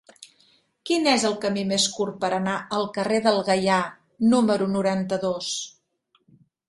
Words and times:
Quin 0.89 1.09
és 1.09 1.25
el 1.27 1.35
camí 1.43 1.65
més 1.71 1.85
curt 1.97 2.17
per 2.23 2.31
anar 2.37 2.55
al 2.77 2.87
carrer 2.95 3.19
del 3.27 3.37
Gaià 3.51 3.77
número 4.33 4.69
noranta-dos? 4.77 5.53